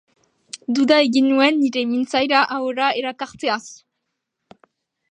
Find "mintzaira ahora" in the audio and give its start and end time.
1.91-2.89